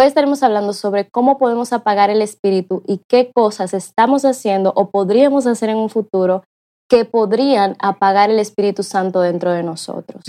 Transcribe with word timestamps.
Hoy 0.00 0.04
estaremos 0.04 0.44
hablando 0.44 0.74
sobre 0.74 1.08
cómo 1.08 1.38
podemos 1.38 1.72
apagar 1.72 2.08
el 2.08 2.22
espíritu 2.22 2.84
y 2.86 3.00
qué 3.08 3.32
cosas 3.34 3.74
estamos 3.74 4.24
haciendo 4.24 4.72
o 4.76 4.90
podríamos 4.90 5.48
hacer 5.48 5.70
en 5.70 5.76
un 5.76 5.90
futuro 5.90 6.44
que 6.88 7.04
podrían 7.04 7.74
apagar 7.80 8.30
el 8.30 8.38
Espíritu 8.38 8.84
Santo 8.84 9.20
dentro 9.22 9.50
de 9.50 9.64
nosotros. 9.64 10.22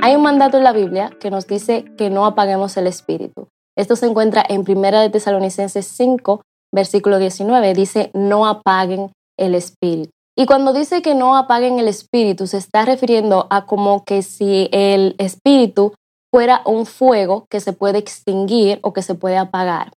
Hay 0.00 0.16
un 0.16 0.22
mandato 0.22 0.56
en 0.56 0.64
la 0.64 0.72
Biblia 0.72 1.10
que 1.20 1.30
nos 1.30 1.46
dice 1.46 1.84
que 1.98 2.08
no 2.08 2.24
apaguemos 2.24 2.78
el 2.78 2.86
espíritu. 2.86 3.48
Esto 3.76 3.96
se 3.96 4.06
encuentra 4.06 4.42
en 4.48 4.64
1 4.66 5.00
de 5.00 5.10
Tesalonicenses 5.10 5.84
5, 5.84 6.40
versículo 6.74 7.18
19. 7.18 7.74
Dice, 7.74 8.10
no 8.14 8.46
apaguen 8.46 9.12
el 9.38 9.54
espíritu. 9.54 10.12
Y 10.36 10.46
cuando 10.46 10.72
dice 10.72 11.02
que 11.02 11.14
no 11.14 11.36
apaguen 11.36 11.78
el 11.78 11.88
espíritu, 11.88 12.46
se 12.46 12.56
está 12.56 12.84
refiriendo 12.84 13.46
a 13.50 13.66
como 13.66 14.04
que 14.04 14.22
si 14.22 14.68
el 14.72 15.14
espíritu 15.18 15.94
fuera 16.32 16.62
un 16.64 16.86
fuego 16.86 17.46
que 17.50 17.60
se 17.60 17.72
puede 17.72 17.98
extinguir 17.98 18.78
o 18.82 18.92
que 18.92 19.02
se 19.02 19.14
puede 19.14 19.36
apagar. 19.36 19.92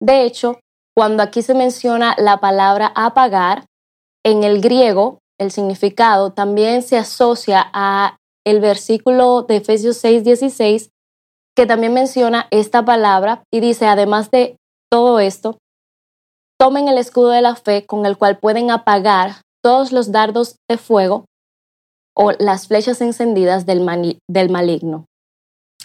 De 0.00 0.24
hecho, 0.24 0.60
cuando 0.96 1.22
aquí 1.22 1.42
se 1.42 1.54
menciona 1.54 2.14
la 2.18 2.38
palabra 2.38 2.92
apagar, 2.94 3.64
en 4.24 4.44
el 4.44 4.60
griego 4.60 5.18
el 5.40 5.50
significado 5.50 6.32
también 6.32 6.82
se 6.82 6.96
asocia 6.96 7.68
a 7.72 8.16
el 8.44 8.60
versículo 8.60 9.42
de 9.42 9.56
Efesios 9.56 9.96
6, 9.96 10.24
16, 10.24 10.90
que 11.56 11.66
también 11.66 11.92
menciona 11.92 12.46
esta 12.50 12.84
palabra 12.84 13.42
y 13.52 13.60
dice, 13.60 13.86
además 13.86 14.30
de 14.30 14.56
todo 14.90 15.20
esto, 15.20 15.58
tomen 16.58 16.88
el 16.88 16.98
escudo 16.98 17.30
de 17.30 17.42
la 17.42 17.56
fe 17.56 17.86
con 17.86 18.06
el 18.06 18.16
cual 18.16 18.38
pueden 18.38 18.70
apagar 18.70 19.41
todos 19.62 19.92
los 19.92 20.12
dardos 20.12 20.56
de 20.68 20.76
fuego 20.76 21.24
o 22.14 22.32
las 22.32 22.68
flechas 22.68 23.00
encendidas 23.00 23.64
del, 23.64 24.18
del 24.28 24.50
maligno. 24.50 25.06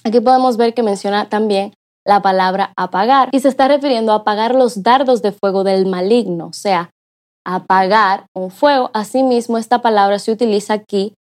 Aquí 0.03 0.20
podemos 0.20 0.58
ver 0.58 0.73
que 0.73 0.84
menciona 0.84 1.30
también 1.30 1.73
la 2.05 2.22
palabra 2.22 2.73
apagar 2.78 3.30
y 3.31 3.39
se 3.39 3.50
está 3.50 3.67
refiriendo 3.67 4.11
a 4.11 4.17
apagar 4.17 4.55
los 4.55 4.83
dardos 4.83 5.22
de 5.22 5.31
fuego 5.31 5.64
del 5.64 5.86
maligno, 5.86 6.48
o 6.48 6.53
sea, 6.53 6.89
apagar 7.45 8.28
un 8.33 8.50
fuego. 8.50 8.89
Asimismo, 8.94 9.58
esta 9.58 9.81
palabra 9.81 10.20
se 10.20 10.31
utiliza 10.31 10.73
aquí 10.73 11.14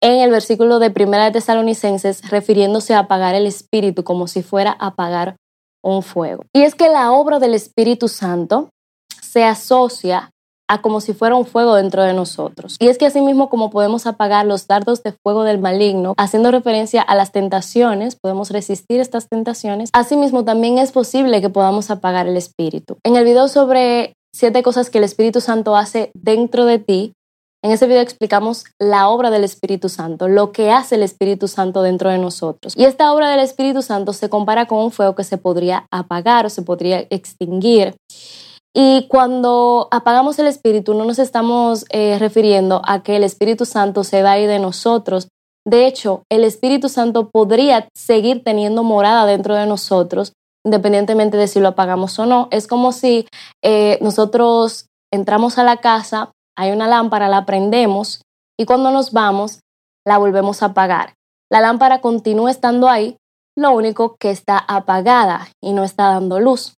en 0.00 0.20
el 0.20 0.30
versículo 0.30 0.80
de 0.80 0.90
Primera 0.90 1.24
de 1.24 1.32
Tesalonicenses 1.32 2.28
refiriéndose 2.28 2.94
a 2.94 3.00
apagar 3.00 3.34
el 3.34 3.46
espíritu 3.46 4.02
como 4.02 4.26
si 4.26 4.42
fuera 4.42 4.72
apagar 4.72 5.36
un 5.82 6.02
fuego. 6.02 6.44
Y 6.52 6.62
es 6.62 6.74
que 6.74 6.88
la 6.88 7.12
obra 7.12 7.38
del 7.38 7.54
Espíritu 7.54 8.08
Santo 8.08 8.68
se 9.20 9.44
asocia 9.44 10.30
como 10.80 11.00
si 11.00 11.12
fuera 11.12 11.34
un 11.34 11.44
fuego 11.44 11.74
dentro 11.74 12.02
de 12.02 12.14
nosotros. 12.14 12.76
Y 12.80 12.88
es 12.88 12.98
que 12.98 13.06
asimismo 13.06 13.50
como 13.50 13.70
podemos 13.70 14.06
apagar 14.06 14.46
los 14.46 14.66
dardos 14.66 15.02
de 15.02 15.12
fuego 15.12 15.44
del 15.44 15.58
maligno, 15.58 16.14
haciendo 16.16 16.50
referencia 16.50 17.02
a 17.02 17.14
las 17.14 17.32
tentaciones, 17.32 18.16
podemos 18.16 18.50
resistir 18.50 19.00
estas 19.00 19.28
tentaciones, 19.28 19.90
asimismo 19.92 20.44
también 20.44 20.78
es 20.78 20.92
posible 20.92 21.40
que 21.40 21.50
podamos 21.50 21.90
apagar 21.90 22.26
el 22.26 22.36
espíritu. 22.36 22.96
En 23.04 23.16
el 23.16 23.24
video 23.24 23.48
sobre 23.48 24.14
siete 24.34 24.62
cosas 24.62 24.88
que 24.88 24.98
el 24.98 25.04
Espíritu 25.04 25.40
Santo 25.40 25.76
hace 25.76 26.10
dentro 26.14 26.64
de 26.64 26.78
ti, 26.78 27.12
en 27.64 27.70
ese 27.70 27.86
video 27.86 28.02
explicamos 28.02 28.64
la 28.80 29.08
obra 29.08 29.30
del 29.30 29.44
Espíritu 29.44 29.88
Santo, 29.88 30.26
lo 30.26 30.50
que 30.50 30.72
hace 30.72 30.96
el 30.96 31.04
Espíritu 31.04 31.46
Santo 31.46 31.82
dentro 31.82 32.10
de 32.10 32.18
nosotros. 32.18 32.74
Y 32.76 32.86
esta 32.86 33.12
obra 33.14 33.30
del 33.30 33.38
Espíritu 33.38 33.82
Santo 33.82 34.12
se 34.12 34.28
compara 34.28 34.66
con 34.66 34.78
un 34.78 34.90
fuego 34.90 35.14
que 35.14 35.22
se 35.22 35.38
podría 35.38 35.86
apagar 35.92 36.44
o 36.44 36.50
se 36.50 36.62
podría 36.62 37.06
extinguir. 37.10 37.94
Y 38.74 39.06
cuando 39.08 39.88
apagamos 39.90 40.38
el 40.38 40.46
Espíritu 40.46 40.94
no 40.94 41.04
nos 41.04 41.18
estamos 41.18 41.84
eh, 41.90 42.16
refiriendo 42.18 42.80
a 42.86 43.02
que 43.02 43.16
el 43.16 43.24
Espíritu 43.24 43.66
Santo 43.66 44.02
se 44.02 44.22
va 44.22 44.32
a 44.32 44.38
de 44.38 44.58
nosotros. 44.58 45.28
De 45.66 45.86
hecho, 45.86 46.24
el 46.30 46.42
Espíritu 46.42 46.88
Santo 46.88 47.28
podría 47.30 47.88
seguir 47.94 48.42
teniendo 48.42 48.82
morada 48.82 49.26
dentro 49.26 49.54
de 49.54 49.66
nosotros, 49.66 50.32
independientemente 50.64 51.36
de 51.36 51.48
si 51.48 51.60
lo 51.60 51.68
apagamos 51.68 52.18
o 52.18 52.26
no. 52.26 52.48
Es 52.50 52.66
como 52.66 52.92
si 52.92 53.26
eh, 53.62 53.98
nosotros 54.00 54.86
entramos 55.12 55.58
a 55.58 55.64
la 55.64 55.76
casa, 55.76 56.32
hay 56.56 56.72
una 56.72 56.88
lámpara, 56.88 57.28
la 57.28 57.44
prendemos 57.44 58.22
y 58.58 58.64
cuando 58.64 58.90
nos 58.90 59.12
vamos 59.12 59.60
la 60.06 60.18
volvemos 60.18 60.62
a 60.62 60.66
apagar. 60.66 61.14
La 61.50 61.60
lámpara 61.60 62.00
continúa 62.00 62.50
estando 62.50 62.88
ahí, 62.88 63.16
lo 63.56 63.72
único 63.72 64.16
que 64.18 64.30
está 64.30 64.56
apagada 64.58 65.48
y 65.62 65.74
no 65.74 65.84
está 65.84 66.08
dando 66.08 66.40
luz. 66.40 66.74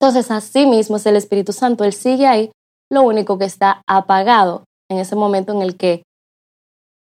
Entonces, 0.00 0.30
así 0.30 0.66
mismo 0.66 0.96
es 0.96 1.06
el 1.06 1.16
Espíritu 1.16 1.52
Santo, 1.52 1.84
Él 1.84 1.92
sigue 1.92 2.26
ahí, 2.26 2.50
lo 2.90 3.02
único 3.02 3.38
que 3.38 3.44
está 3.44 3.82
apagado 3.86 4.64
en 4.90 4.98
ese 4.98 5.14
momento 5.14 5.52
en 5.52 5.62
el 5.62 5.76
que 5.76 6.02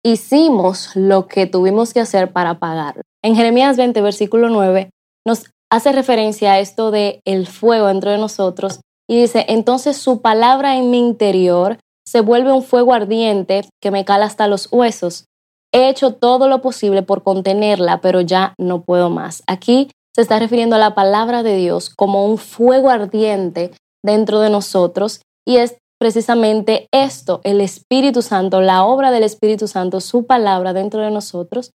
hicimos 0.04 0.94
lo 0.94 1.26
que 1.26 1.46
tuvimos 1.46 1.92
que 1.92 2.00
hacer 2.00 2.32
para 2.32 2.50
apagarlo. 2.50 3.02
En 3.24 3.34
Jeremías 3.34 3.76
20, 3.76 4.00
versículo 4.02 4.48
9, 4.48 4.90
nos 5.26 5.50
hace 5.70 5.92
referencia 5.92 6.52
a 6.52 6.58
esto 6.58 6.90
de 6.90 7.20
el 7.24 7.46
fuego 7.46 7.86
dentro 7.86 8.10
de 8.10 8.18
nosotros 8.18 8.80
y 9.08 9.20
dice, 9.20 9.46
entonces 9.48 9.96
su 9.96 10.20
palabra 10.20 10.76
en 10.76 10.90
mi 10.90 10.98
interior 10.98 11.78
se 12.06 12.20
vuelve 12.20 12.52
un 12.52 12.62
fuego 12.62 12.92
ardiente 12.92 13.62
que 13.80 13.90
me 13.90 14.04
cala 14.04 14.26
hasta 14.26 14.48
los 14.48 14.68
huesos. 14.70 15.26
He 15.72 15.88
hecho 15.88 16.14
todo 16.14 16.48
lo 16.48 16.60
posible 16.60 17.02
por 17.02 17.22
contenerla, 17.22 18.00
pero 18.00 18.20
ya 18.20 18.54
no 18.58 18.82
puedo 18.82 19.08
más. 19.08 19.42
Aquí 19.46 19.88
se 20.14 20.22
está 20.22 20.38
refiriendo 20.38 20.76
a 20.76 20.78
la 20.78 20.94
palabra 20.94 21.42
de 21.42 21.56
Dios 21.56 21.90
como 21.90 22.26
un 22.26 22.38
fuego 22.38 22.90
ardiente 22.90 23.72
dentro 24.04 24.40
de 24.40 24.50
nosotros 24.50 25.22
y 25.46 25.56
es 25.56 25.76
precisamente 25.98 26.88
esto, 26.92 27.40
el 27.44 27.60
Espíritu 27.60 28.22
Santo, 28.22 28.60
la 28.60 28.84
obra 28.84 29.10
del 29.10 29.22
Espíritu 29.22 29.68
Santo, 29.68 30.00
su 30.00 30.26
palabra 30.26 30.72
dentro 30.72 31.00
de 31.00 31.10
nosotros, 31.10 31.70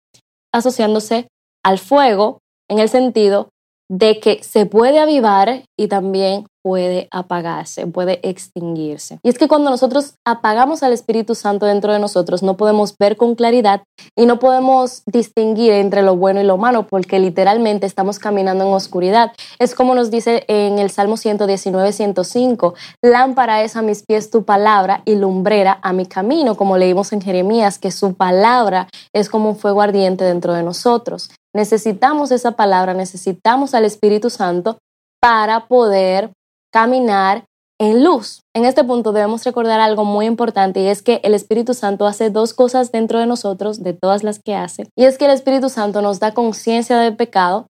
asociándose 0.53 1.27
al 1.63 1.77
fuego 1.77 2.39
en 2.69 2.79
el 2.79 2.89
sentido 2.89 3.49
de 3.89 4.19
que 4.19 4.44
se 4.44 4.66
puede 4.66 4.99
avivar 4.99 5.63
y 5.77 5.88
también 5.88 6.45
puede 6.63 7.09
apagarse, 7.11 7.85
puede 7.88 8.19
extinguirse. 8.27 9.19
Y 9.21 9.29
es 9.29 9.38
que 9.38 9.49
cuando 9.49 9.69
nosotros 9.69 10.16
apagamos 10.25 10.81
al 10.81 10.94
Espíritu 10.94 11.35
Santo 11.35 11.66
dentro 11.66 11.91
de 11.91 11.99
nosotros, 11.99 12.41
no 12.41 12.55
podemos 12.55 12.95
ver 12.97 13.17
con 13.17 13.35
claridad 13.35 13.83
y 14.16 14.25
no 14.25 14.39
podemos 14.39 15.03
distinguir 15.05 15.73
entre 15.73 16.01
lo 16.03 16.16
bueno 16.16 16.39
y 16.39 16.45
lo 16.45 16.57
malo, 16.57 16.88
porque 16.88 17.19
literalmente 17.19 17.85
estamos 17.85 18.17
caminando 18.17 18.66
en 18.66 18.73
oscuridad. 18.73 19.33
Es 19.59 19.75
como 19.75 19.93
nos 19.93 20.09
dice 20.09 20.45
en 20.47 20.79
el 20.79 20.89
Salmo 20.89 21.17
119, 21.17 21.91
105, 21.91 22.73
lámpara 23.01 23.61
es 23.63 23.75
a 23.75 23.81
mis 23.81 24.03
pies 24.03 24.31
tu 24.31 24.45
palabra 24.45 25.01
y 25.03 25.16
lumbrera 25.16 25.79
a 25.81 25.91
mi 25.91 26.05
camino, 26.05 26.55
como 26.55 26.77
leímos 26.77 27.11
en 27.11 27.22
Jeremías, 27.22 27.77
que 27.77 27.91
su 27.91 28.13
palabra 28.13 28.88
es 29.11 29.27
como 29.27 29.49
un 29.49 29.57
fuego 29.57 29.81
ardiente 29.81 30.23
dentro 30.23 30.53
de 30.53 30.63
nosotros. 30.63 31.29
Necesitamos 31.53 32.31
esa 32.31 32.53
palabra, 32.53 32.94
necesitamos 32.94 33.74
al 33.74 33.86
Espíritu 33.86 34.30
Santo 34.30 34.78
para 35.22 35.68
poder 35.68 36.31
caminar 36.72 37.46
en 37.80 38.03
luz. 38.03 38.41
En 38.56 38.66
este 38.66 38.84
punto 38.84 39.12
debemos 39.12 39.44
recordar 39.44 39.80
algo 39.80 40.06
muy 40.06 40.25
importante 40.25 40.80
y 40.80 40.88
es 40.88 41.02
que 41.02 41.19
el 41.24 41.34
Espíritu 41.34 41.74
Santo 41.74 42.08
hace 42.08 42.30
dos 42.30 42.53
cosas 42.53 42.91
dentro 42.91 43.19
de 43.19 43.25
nosotros, 43.25 43.84
de 43.84 43.94
todas 43.94 44.24
las 44.24 44.40
que 44.40 44.56
hace, 44.56 44.88
y 44.97 45.06
es 45.06 45.18
que 45.18 45.25
el 45.25 45.31
Espíritu 45.31 45.69
Santo 45.69 46.02
nos 46.02 46.19
da 46.19 46.34
conciencia 46.34 46.97
del 46.97 47.16
pecado, 47.16 47.68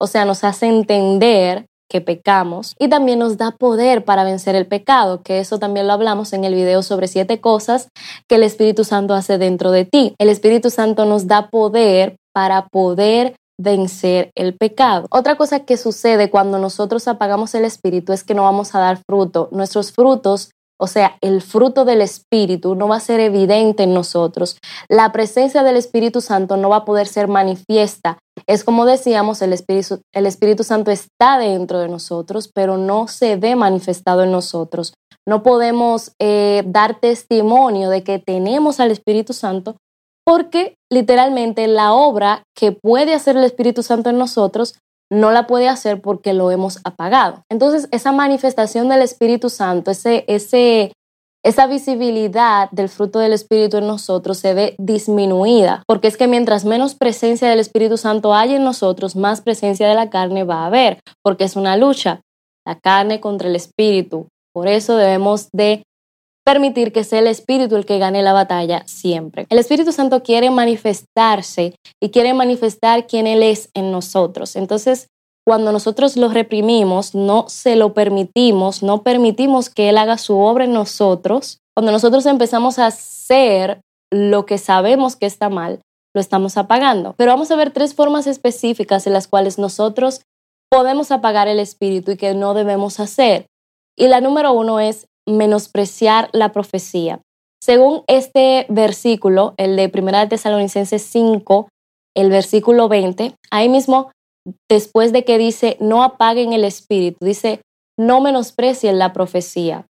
o 0.00 0.06
sea, 0.06 0.24
nos 0.24 0.42
hace 0.44 0.66
entender 0.66 1.66
que 1.88 2.00
pecamos 2.00 2.74
y 2.78 2.88
también 2.88 3.18
nos 3.18 3.36
da 3.36 3.50
poder 3.50 4.04
para 4.04 4.24
vencer 4.24 4.54
el 4.54 4.66
pecado, 4.66 5.22
que 5.22 5.38
eso 5.38 5.58
también 5.58 5.86
lo 5.86 5.92
hablamos 5.92 6.32
en 6.32 6.44
el 6.44 6.54
video 6.54 6.82
sobre 6.82 7.06
siete 7.06 7.40
cosas 7.40 7.88
que 8.28 8.36
el 8.36 8.42
Espíritu 8.42 8.84
Santo 8.84 9.14
hace 9.14 9.36
dentro 9.36 9.70
de 9.70 9.84
ti. 9.84 10.14
El 10.18 10.30
Espíritu 10.30 10.70
Santo 10.70 11.04
nos 11.04 11.26
da 11.26 11.50
poder 11.50 12.16
para 12.32 12.66
poder 12.68 13.36
vencer 13.58 14.30
el 14.34 14.56
pecado. 14.56 15.06
Otra 15.10 15.36
cosa 15.36 15.60
que 15.60 15.76
sucede 15.76 16.30
cuando 16.30 16.58
nosotros 16.58 17.06
apagamos 17.08 17.54
el 17.54 17.64
espíritu 17.64 18.12
es 18.12 18.24
que 18.24 18.34
no 18.34 18.42
vamos 18.42 18.74
a 18.74 18.80
dar 18.80 18.98
fruto. 19.06 19.48
Nuestros 19.52 19.92
frutos, 19.92 20.50
o 20.80 20.86
sea, 20.86 21.16
el 21.20 21.42
fruto 21.42 21.84
del 21.84 22.00
espíritu 22.00 22.74
no 22.74 22.88
va 22.88 22.96
a 22.96 23.00
ser 23.00 23.20
evidente 23.20 23.84
en 23.84 23.94
nosotros. 23.94 24.58
La 24.88 25.12
presencia 25.12 25.62
del 25.62 25.76
Espíritu 25.76 26.20
Santo 26.20 26.56
no 26.56 26.70
va 26.70 26.78
a 26.78 26.84
poder 26.84 27.06
ser 27.06 27.28
manifiesta. 27.28 28.18
Es 28.48 28.64
como 28.64 28.84
decíamos, 28.84 29.42
el 29.42 29.52
Espíritu, 29.52 30.00
el 30.12 30.26
espíritu 30.26 30.64
Santo 30.64 30.90
está 30.90 31.38
dentro 31.38 31.78
de 31.78 31.88
nosotros, 31.88 32.50
pero 32.52 32.78
no 32.78 33.06
se 33.06 33.36
ve 33.36 33.54
manifestado 33.54 34.24
en 34.24 34.32
nosotros. 34.32 34.94
No 35.24 35.44
podemos 35.44 36.12
eh, 36.18 36.64
dar 36.66 36.98
testimonio 36.98 37.88
de 37.88 38.02
que 38.02 38.18
tenemos 38.18 38.80
al 38.80 38.90
Espíritu 38.90 39.34
Santo 39.34 39.76
porque 40.24 40.76
literalmente 40.90 41.66
la 41.66 41.92
obra 41.92 42.44
que 42.56 42.72
puede 42.72 43.14
hacer 43.14 43.36
el 43.36 43.44
Espíritu 43.44 43.82
Santo 43.82 44.10
en 44.10 44.18
nosotros 44.18 44.74
no 45.10 45.30
la 45.30 45.46
puede 45.46 45.68
hacer 45.68 46.00
porque 46.00 46.32
lo 46.32 46.50
hemos 46.50 46.78
apagado. 46.84 47.42
Entonces, 47.50 47.86
esa 47.90 48.12
manifestación 48.12 48.88
del 48.88 49.02
Espíritu 49.02 49.50
Santo, 49.50 49.90
ese, 49.90 50.24
ese, 50.26 50.92
esa 51.44 51.66
visibilidad 51.66 52.70
del 52.70 52.88
fruto 52.88 53.18
del 53.18 53.34
Espíritu 53.34 53.76
en 53.76 53.86
nosotros 53.86 54.38
se 54.38 54.54
ve 54.54 54.74
disminuida, 54.78 55.82
porque 55.86 56.08
es 56.08 56.16
que 56.16 56.28
mientras 56.28 56.64
menos 56.64 56.94
presencia 56.94 57.50
del 57.50 57.60
Espíritu 57.60 57.98
Santo 57.98 58.32
hay 58.32 58.54
en 58.54 58.64
nosotros, 58.64 59.14
más 59.14 59.42
presencia 59.42 59.86
de 59.86 59.94
la 59.94 60.08
carne 60.08 60.44
va 60.44 60.62
a 60.62 60.66
haber, 60.66 61.00
porque 61.22 61.44
es 61.44 61.56
una 61.56 61.76
lucha, 61.76 62.22
la 62.66 62.78
carne 62.78 63.20
contra 63.20 63.48
el 63.48 63.56
Espíritu. 63.56 64.28
Por 64.54 64.66
eso 64.66 64.96
debemos 64.96 65.48
de 65.52 65.82
permitir 66.44 66.92
que 66.92 67.04
sea 67.04 67.20
el 67.20 67.26
Espíritu 67.26 67.76
el 67.76 67.86
que 67.86 67.98
gane 67.98 68.22
la 68.22 68.32
batalla 68.32 68.82
siempre. 68.86 69.46
El 69.48 69.58
Espíritu 69.58 69.92
Santo 69.92 70.22
quiere 70.22 70.50
manifestarse 70.50 71.74
y 72.00 72.10
quiere 72.10 72.34
manifestar 72.34 73.06
quién 73.06 73.26
Él 73.26 73.42
es 73.42 73.70
en 73.74 73.92
nosotros. 73.92 74.56
Entonces, 74.56 75.08
cuando 75.46 75.72
nosotros 75.72 76.16
lo 76.16 76.28
reprimimos, 76.28 77.14
no 77.14 77.46
se 77.48 77.76
lo 77.76 77.94
permitimos, 77.94 78.82
no 78.82 79.02
permitimos 79.02 79.70
que 79.70 79.88
Él 79.88 79.98
haga 79.98 80.18
su 80.18 80.38
obra 80.38 80.64
en 80.64 80.72
nosotros, 80.72 81.58
cuando 81.74 81.90
nosotros 81.90 82.26
empezamos 82.26 82.78
a 82.78 82.86
hacer 82.86 83.80
lo 84.12 84.46
que 84.46 84.58
sabemos 84.58 85.16
que 85.16 85.26
está 85.26 85.48
mal, 85.48 85.80
lo 86.14 86.20
estamos 86.20 86.56
apagando. 86.56 87.14
Pero 87.16 87.32
vamos 87.32 87.50
a 87.50 87.56
ver 87.56 87.72
tres 87.72 87.94
formas 87.94 88.26
específicas 88.26 89.06
en 89.06 89.14
las 89.14 89.26
cuales 89.26 89.58
nosotros 89.58 90.22
podemos 90.70 91.10
apagar 91.10 91.48
el 91.48 91.58
espíritu 91.58 92.12
y 92.12 92.16
que 92.16 92.34
no 92.34 92.54
debemos 92.54 93.00
hacer. 93.00 93.46
Y 93.96 94.08
la 94.08 94.20
número 94.20 94.52
uno 94.52 94.80
es 94.80 95.06
menospreciar 95.26 96.28
la 96.32 96.52
profecía. 96.52 97.20
Según 97.62 98.02
este 98.08 98.66
versículo, 98.68 99.54
el 99.56 99.76
de 99.76 99.90
1 99.92 100.28
Tesalonicenses 100.28 101.02
5, 101.02 101.68
el 102.16 102.28
versículo 102.28 102.88
20, 102.88 103.34
ahí 103.50 103.68
mismo, 103.68 104.10
después 104.68 105.12
de 105.12 105.24
que 105.24 105.38
dice, 105.38 105.76
no 105.80 106.02
apaguen 106.02 106.52
el 106.52 106.64
espíritu, 106.64 107.24
dice, 107.24 107.60
no 107.98 108.20
menosprecien 108.20 108.98
la 108.98 109.12
profecía 109.12 109.86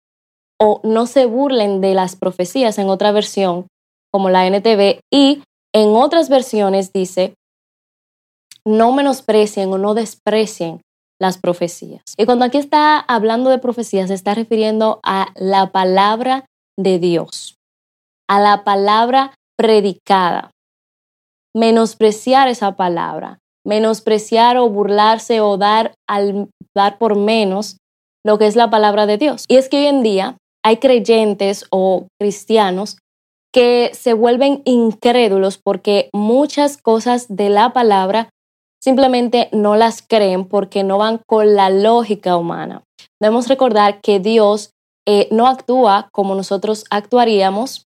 o 0.60 0.80
no 0.84 1.08
se 1.08 1.26
burlen 1.26 1.82
de 1.82 1.96
las 1.96 2.16
profecías 2.16 2.78
en 2.78 2.90
otra 2.90 3.12
versión, 3.12 3.68
como 4.12 4.30
la 4.30 4.46
NTV, 4.46 5.00
y 5.12 5.42
en 5.74 5.90
otras 5.96 6.30
versiones 6.30 6.92
dice, 6.94 7.34
no 8.66 8.92
menosprecien 8.92 9.72
o 9.74 9.78
no 9.78 9.96
desprecien 9.96 10.82
las 11.22 11.38
profecías. 11.38 12.02
Y 12.18 12.26
cuando 12.26 12.46
aquí 12.46 12.58
está 12.58 13.00
hablando 13.00 13.52
de 13.52 13.60
profecías, 13.60 14.08
se 14.08 14.16
está 14.16 14.34
refiriendo 14.34 15.00
a 15.04 15.28
la 15.36 15.72
palabra 15.72 16.46
de 16.80 16.98
Dios, 16.98 17.56
a 18.28 18.40
la 18.40 18.64
palabra 18.64 19.36
predicada. 19.56 20.50
Menospreciar 21.56 22.48
esa 22.48 22.76
palabra, 22.76 23.38
menospreciar 23.64 24.58
o 24.58 24.68
burlarse 24.70 25.42
o 25.42 25.58
dar, 25.58 25.94
al, 26.10 26.50
dar 26.76 26.98
por 26.98 27.16
menos 27.16 27.78
lo 28.26 28.40
que 28.40 28.48
es 28.48 28.56
la 28.56 28.72
palabra 28.72 29.06
de 29.06 29.20
Dios. 29.20 29.46
Y 29.48 29.58
es 29.58 29.70
que 29.70 29.78
hoy 29.78 29.86
en 29.86 30.02
día 30.02 30.38
hay 30.66 30.78
creyentes 30.78 31.66
o 31.70 32.08
cristianos 32.20 32.98
que 33.54 33.92
se 33.94 34.14
vuelven 34.14 34.64
incrédulos 34.66 35.60
porque 35.64 36.10
muchas 36.14 36.78
cosas 36.78 37.28
de 37.30 37.50
la 37.50 37.74
palabra 37.74 38.30
simplemente 38.82 39.50
no 39.52 39.76
las 39.76 40.02
creen 40.02 40.46
porque 40.46 40.84
no 40.84 40.98
van 40.98 41.20
con 41.26 41.56
la 41.56 41.70
lógica 41.70 42.38
humana. 42.38 42.84
Debemos 43.20 43.48
recordar 43.48 44.02
que 44.02 44.20
Dios 44.20 44.72
eh, 45.08 45.28
no 45.32 45.48
actúa 45.48 46.10
como 46.12 46.36
nosotros 46.36 46.86
actuaríamos 46.90 47.86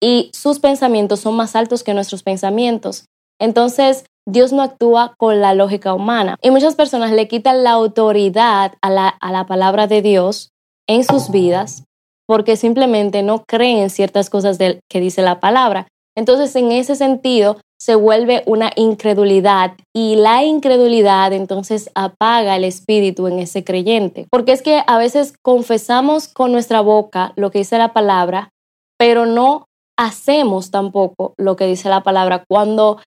y 0.00 0.30
sus 0.32 0.58
pensamientos 0.58 1.20
son 1.20 1.36
más 1.36 1.56
altos 1.56 1.82
que 1.82 1.94
nuestros 1.94 2.22
pensamientos. 2.22 3.06
Entonces, 3.40 4.04
Dios 4.28 4.52
no 4.52 4.62
actúa 4.62 5.14
con 5.18 5.40
la 5.40 5.54
lógica 5.54 5.94
humana. 5.94 6.36
Y 6.42 6.50
muchas 6.50 6.74
personas 6.74 7.12
le 7.12 7.28
quitan 7.28 7.62
la 7.64 7.72
autoridad 7.72 8.74
a 8.82 8.90
la, 8.90 9.08
a 9.08 9.32
la 9.32 9.46
palabra 9.46 9.86
de 9.86 10.02
Dios 10.02 10.50
en 10.86 11.04
sus 11.04 11.30
vidas 11.30 11.84
porque 12.26 12.56
simplemente 12.56 13.22
no 13.22 13.44
creen 13.44 13.88
ciertas 13.88 14.30
cosas 14.30 14.58
que 14.58 15.00
dice 15.00 15.22
la 15.22 15.40
palabra. 15.40 15.86
Entonces, 16.16 16.56
en 16.56 16.72
ese 16.72 16.96
sentido, 16.96 17.58
se 17.78 17.94
vuelve 17.94 18.42
una 18.46 18.72
incredulidad 18.74 19.74
y 19.94 20.16
la 20.16 20.44
incredulidad 20.44 21.32
entonces 21.32 21.90
apaga 21.94 22.56
el 22.56 22.64
espíritu 22.64 23.26
en 23.26 23.38
ese 23.38 23.64
creyente. 23.64 24.26
Porque 24.30 24.52
es 24.52 24.62
que 24.62 24.82
a 24.86 24.98
veces 24.98 25.34
confesamos 25.42 26.28
con 26.28 26.52
nuestra 26.52 26.80
boca 26.80 27.32
lo 27.36 27.50
que 27.50 27.58
dice 27.58 27.76
la 27.76 27.92
palabra, 27.92 28.50
pero 28.98 29.26
no 29.26 29.66
hacemos 29.98 30.70
tampoco 30.70 31.34
lo 31.36 31.56
que 31.56 31.66
dice 31.66 31.88
la 31.88 32.02
palabra 32.02 32.44
cuando 32.48 33.00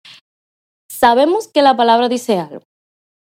sabemos 0.90 1.48
que 1.48 1.62
la 1.62 1.76
palabra 1.76 2.10
dice 2.10 2.38
algo 2.38 2.64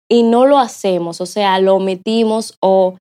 y 0.10 0.24
no 0.24 0.46
lo 0.46 0.60
hacemos, 0.60 1.22
o 1.22 1.26
sea, 1.26 1.60
lo 1.60 1.76
omitimos 1.76 2.58
o 2.62 2.98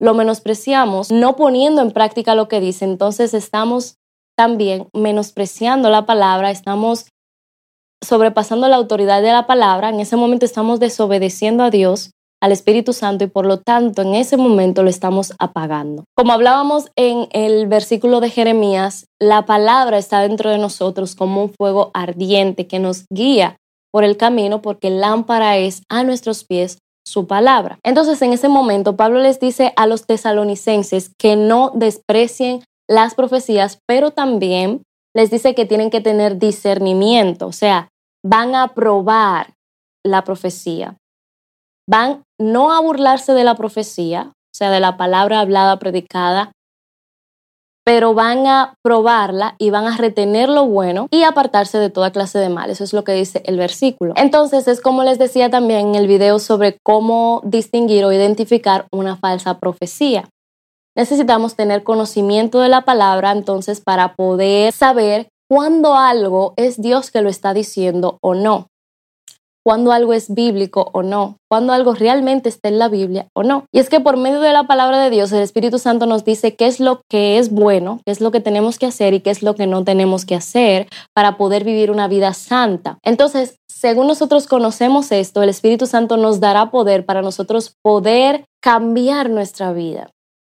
lo 0.00 0.14
menospreciamos, 0.14 1.10
no 1.12 1.36
poniendo 1.36 1.80
en 1.80 1.92
práctica 1.92 2.34
lo 2.34 2.48
que 2.48 2.60
dice, 2.60 2.84
entonces 2.84 3.34
estamos 3.34 3.96
también 4.36 4.88
menospreciando 4.92 5.90
la 5.90 6.06
palabra, 6.06 6.50
estamos 6.50 7.06
sobrepasando 8.02 8.68
la 8.68 8.76
autoridad 8.76 9.22
de 9.22 9.32
la 9.32 9.46
palabra, 9.46 9.88
en 9.88 10.00
ese 10.00 10.16
momento 10.16 10.44
estamos 10.44 10.80
desobedeciendo 10.80 11.62
a 11.62 11.70
Dios, 11.70 12.10
al 12.42 12.50
Espíritu 12.50 12.92
Santo 12.92 13.22
y 13.22 13.28
por 13.28 13.46
lo 13.46 13.58
tanto 13.58 14.02
en 14.02 14.14
ese 14.14 14.36
momento 14.36 14.82
lo 14.82 14.90
estamos 14.90 15.32
apagando. 15.38 16.04
Como 16.16 16.32
hablábamos 16.32 16.90
en 16.96 17.28
el 17.30 17.68
versículo 17.68 18.20
de 18.20 18.30
Jeremías, 18.30 19.06
la 19.20 19.46
palabra 19.46 19.96
está 19.96 20.20
dentro 20.22 20.50
de 20.50 20.58
nosotros 20.58 21.14
como 21.14 21.44
un 21.44 21.52
fuego 21.56 21.92
ardiente 21.94 22.66
que 22.66 22.80
nos 22.80 23.04
guía 23.10 23.56
por 23.92 24.02
el 24.02 24.16
camino 24.16 24.60
porque 24.60 24.90
lámpara 24.90 25.56
es 25.56 25.82
a 25.88 26.02
nuestros 26.02 26.42
pies 26.42 26.78
su 27.06 27.28
palabra. 27.28 27.78
Entonces 27.84 28.20
en 28.22 28.32
ese 28.32 28.48
momento 28.48 28.96
Pablo 28.96 29.20
les 29.20 29.38
dice 29.38 29.72
a 29.76 29.86
los 29.86 30.06
tesalonicenses 30.06 31.12
que 31.16 31.36
no 31.36 31.70
desprecien 31.74 32.64
las 32.92 33.14
profecías, 33.14 33.78
pero 33.86 34.10
también 34.10 34.82
les 35.14 35.30
dice 35.30 35.54
que 35.54 35.66
tienen 35.66 35.90
que 35.90 36.00
tener 36.00 36.38
discernimiento, 36.38 37.46
o 37.46 37.52
sea, 37.52 37.88
van 38.24 38.54
a 38.54 38.68
probar 38.74 39.54
la 40.04 40.24
profecía. 40.24 40.96
Van 41.88 42.22
no 42.40 42.72
a 42.72 42.80
burlarse 42.80 43.32
de 43.32 43.44
la 43.44 43.56
profecía, 43.56 44.32
o 44.32 44.54
sea, 44.56 44.70
de 44.70 44.80
la 44.80 44.96
palabra 44.96 45.40
hablada, 45.40 45.78
predicada, 45.78 46.52
pero 47.84 48.14
van 48.14 48.46
a 48.46 48.74
probarla 48.82 49.56
y 49.58 49.70
van 49.70 49.86
a 49.86 49.96
retener 49.96 50.48
lo 50.48 50.66
bueno 50.66 51.08
y 51.10 51.24
apartarse 51.24 51.78
de 51.78 51.90
toda 51.90 52.12
clase 52.12 52.38
de 52.38 52.48
mal. 52.48 52.70
Eso 52.70 52.84
es 52.84 52.92
lo 52.92 53.02
que 53.02 53.12
dice 53.12 53.42
el 53.44 53.56
versículo. 53.56 54.14
Entonces, 54.16 54.68
es 54.68 54.80
como 54.80 55.02
les 55.02 55.18
decía 55.18 55.50
también 55.50 55.88
en 55.88 55.94
el 55.96 56.06
video 56.06 56.38
sobre 56.38 56.78
cómo 56.84 57.40
distinguir 57.44 58.04
o 58.04 58.12
identificar 58.12 58.86
una 58.92 59.16
falsa 59.16 59.58
profecía. 59.58 60.28
Necesitamos 60.94 61.56
tener 61.56 61.84
conocimiento 61.84 62.60
de 62.60 62.68
la 62.68 62.82
palabra 62.82 63.32
entonces 63.32 63.80
para 63.80 64.14
poder 64.14 64.72
saber 64.72 65.28
cuándo 65.48 65.94
algo 65.94 66.52
es 66.56 66.80
Dios 66.80 67.10
que 67.10 67.22
lo 67.22 67.30
está 67.30 67.54
diciendo 67.54 68.18
o 68.20 68.34
no, 68.34 68.68
cuándo 69.64 69.92
algo 69.92 70.12
es 70.12 70.34
bíblico 70.34 70.90
o 70.92 71.02
no, 71.02 71.38
cuándo 71.50 71.72
algo 71.72 71.94
realmente 71.94 72.50
está 72.50 72.68
en 72.68 72.78
la 72.78 72.88
Biblia 72.88 73.28
o 73.34 73.42
no. 73.42 73.64
Y 73.72 73.78
es 73.78 73.88
que 73.88 74.00
por 74.00 74.18
medio 74.18 74.40
de 74.40 74.52
la 74.52 74.66
palabra 74.66 74.98
de 75.02 75.08
Dios, 75.08 75.32
el 75.32 75.40
Espíritu 75.40 75.78
Santo 75.78 76.04
nos 76.04 76.26
dice 76.26 76.56
qué 76.56 76.66
es 76.66 76.78
lo 76.78 77.00
que 77.08 77.38
es 77.38 77.50
bueno, 77.50 78.00
qué 78.04 78.12
es 78.12 78.20
lo 78.20 78.30
que 78.30 78.40
tenemos 78.40 78.78
que 78.78 78.86
hacer 78.86 79.14
y 79.14 79.20
qué 79.20 79.30
es 79.30 79.42
lo 79.42 79.54
que 79.54 79.66
no 79.66 79.84
tenemos 79.84 80.26
que 80.26 80.34
hacer 80.34 80.88
para 81.14 81.38
poder 81.38 81.64
vivir 81.64 81.90
una 81.90 82.06
vida 82.06 82.34
santa. 82.34 82.98
Entonces, 83.02 83.56
según 83.66 84.08
nosotros 84.08 84.46
conocemos 84.46 85.10
esto, 85.10 85.42
el 85.42 85.48
Espíritu 85.48 85.86
Santo 85.86 86.18
nos 86.18 86.38
dará 86.40 86.70
poder 86.70 87.06
para 87.06 87.22
nosotros 87.22 87.74
poder 87.82 88.44
cambiar 88.60 89.30
nuestra 89.30 89.72
vida 89.72 90.10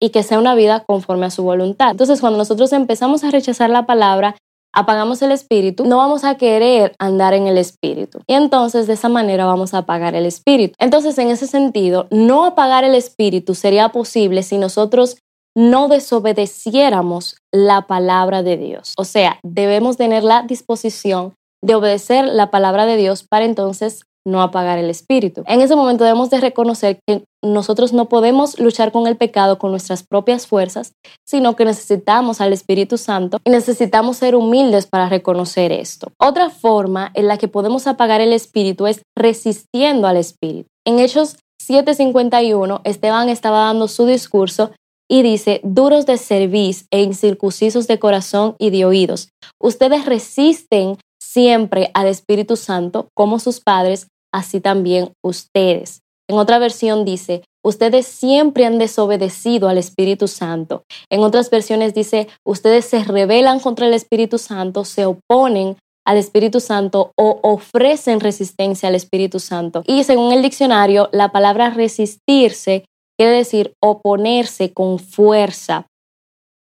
y 0.07 0.11
que 0.11 0.23
sea 0.23 0.39
una 0.39 0.55
vida 0.55 0.85
conforme 0.87 1.27
a 1.27 1.31
su 1.31 1.43
voluntad. 1.43 1.91
Entonces, 1.91 2.21
cuando 2.21 2.39
nosotros 2.39 2.73
empezamos 2.73 3.25
a 3.25 3.31
rechazar 3.33 3.71
la 3.71 3.87
palabra, 3.87 4.37
apagamos 4.73 5.21
el 5.23 5.33
espíritu, 5.33 5.85
no 5.85 5.97
vamos 5.97 6.23
a 6.23 6.37
querer 6.37 6.95
andar 6.99 7.35
en 7.35 7.49
el 7.49 7.59
espíritu. 7.59 8.21
Y 8.29 8.35
entonces 8.35 8.87
de 8.87 8.93
esa 8.93 9.09
manera 9.09 9.47
vamos 9.47 9.75
a 9.75 9.79
apagar 9.79 10.15
el 10.15 10.27
espíritu. 10.27 10.75
Entonces, 10.79 11.19
en 11.19 11.29
ese 11.29 11.49
sentido, 11.49 12.07
no 12.11 12.45
apagar 12.45 12.85
el 12.85 12.95
espíritu 12.95 13.55
sería 13.55 13.89
posible 13.89 14.45
si 14.45 14.59
nosotros 14.59 15.17
no 15.57 15.89
desobedeciéramos 15.89 17.39
la 17.51 17.87
palabra 17.89 18.45
de 18.45 18.59
Dios. 18.59 18.95
O 18.97 19.05
sea, 19.05 19.41
debemos 19.43 19.97
tener 19.97 20.23
la 20.23 20.43
disposición 20.43 21.35
de 21.63 21.75
obedecer 21.75 22.27
la 22.27 22.51
palabra 22.51 22.87
de 22.87 22.97
Dios 22.97 23.25
para 23.25 23.45
entonces 23.45 24.03
no 24.27 24.43
apagar 24.43 24.79
el 24.79 24.91
espíritu. 24.91 25.43
En 25.47 25.61
ese 25.61 25.77
momento 25.77 26.05
debemos 26.05 26.31
de 26.31 26.41
reconocer 26.41 26.99
que 27.07 27.25
nosotros 27.43 27.93
no 27.93 28.09
podemos 28.09 28.59
luchar 28.59 28.91
con 28.91 29.07
el 29.07 29.17
pecado 29.17 29.59
con 29.59 29.71
nuestras 29.71 30.03
propias 30.03 30.47
fuerzas, 30.47 30.93
sino 31.25 31.55
que 31.55 31.65
necesitamos 31.65 32.41
al 32.41 32.53
Espíritu 32.53 32.99
Santo 32.99 33.39
y 33.45 33.51
necesitamos 33.51 34.17
ser 34.17 34.35
humildes 34.35 34.87
para 34.87 35.09
reconocer 35.09 35.71
esto. 35.71 36.11
Otra 36.19 36.51
forma 36.51 37.13
en 37.15 37.29
la 37.29 37.39
que 37.39 37.49
podemos 37.49 37.87
apagar 37.87 38.21
el 38.21 38.33
espíritu 38.33 38.87
es 38.87 39.03
resistiendo 39.17 40.09
al 40.09 40.17
espíritu. 40.17 40.69
En 40.85 40.99
Hechos 40.99 41.37
7:51, 41.63 42.81
Esteban 42.85 43.29
estaba 43.29 43.61
dando 43.61 43.87
su 43.87 44.07
discurso 44.07 44.73
y 45.09 45.23
dice, 45.23 45.61
duros 45.63 46.05
de 46.05 46.19
cerviz 46.19 46.87
e 46.91 47.03
incircuncisos 47.03 47.87
de 47.87 48.01
corazón 48.01 48.57
y 48.59 48.71
de 48.71 48.85
oídos, 48.85 49.29
ustedes 49.61 50.05
resisten 50.05 50.97
siempre 51.21 51.91
al 51.95 52.09
Espíritu 52.09 52.57
Santo 52.57 53.09
como 53.15 53.39
sus 53.39 53.61
padres 53.61 54.09
así 54.37 54.61
también 54.61 55.13
ustedes. 55.25 56.01
En 56.29 56.39
otra 56.39 56.59
versión 56.59 57.05
dice, 57.05 57.43
ustedes 57.65 58.07
siempre 58.07 58.67
han 58.67 58.79
desobedecido 58.79 59.69
al 59.69 59.79
Espíritu 59.79 60.29
Santo. 60.29 60.83
En 61.11 61.21
otras 61.21 61.51
versiones 61.51 61.95
dice, 61.95 62.29
ustedes 62.45 62.85
se 62.85 63.03
rebelan 63.03 63.61
contra 63.61 63.87
el 63.87 63.95
Espíritu 63.95 64.39
Santo, 64.39 64.85
se 64.85 65.07
oponen 65.07 65.77
al 66.05 66.19
Espíritu 66.19 66.61
Santo 66.61 67.13
o 67.17 67.41
ofrecen 67.43 68.21
resistencia 68.21 68.89
al 68.89 68.95
Espíritu 68.95 69.41
Santo. 69.41 69.83
Y 69.87 70.05
según 70.05 70.33
el 70.33 70.43
diccionario, 70.43 71.09
la 71.13 71.33
palabra 71.33 71.71
resistirse 71.71 72.85
quiere 73.19 73.37
decir 73.37 73.73
oponerse 73.81 74.73
con 74.73 74.99
fuerza, 74.99 75.87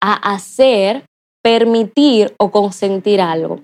a 0.02 0.34
hacer, 0.34 1.06
permitir 1.44 2.34
o 2.40 2.50
consentir 2.52 3.22
algo. 3.22 3.62